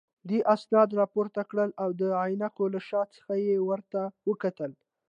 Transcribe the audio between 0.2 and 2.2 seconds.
دې اسناد راپورته کړل او د